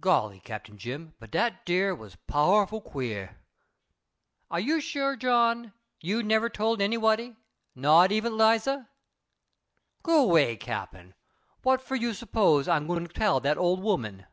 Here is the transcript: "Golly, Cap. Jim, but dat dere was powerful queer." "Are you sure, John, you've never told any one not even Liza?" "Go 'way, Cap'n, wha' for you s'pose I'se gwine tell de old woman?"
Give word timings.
"Golly, 0.00 0.40
Cap. 0.40 0.64
Jim, 0.76 1.12
but 1.20 1.30
dat 1.30 1.66
dere 1.66 1.94
was 1.94 2.16
powerful 2.16 2.80
queer." 2.80 3.38
"Are 4.50 4.58
you 4.58 4.80
sure, 4.80 5.14
John, 5.14 5.74
you've 6.00 6.24
never 6.24 6.48
told 6.48 6.80
any 6.80 6.96
one 6.96 7.36
not 7.74 8.10
even 8.10 8.38
Liza?" 8.38 8.88
"Go 10.02 10.26
'way, 10.26 10.56
Cap'n, 10.56 11.12
wha' 11.62 11.76
for 11.76 11.96
you 11.96 12.14
s'pose 12.14 12.66
I'se 12.66 12.84
gwine 12.86 13.08
tell 13.08 13.40
de 13.40 13.54
old 13.56 13.82
woman?" 13.82 14.24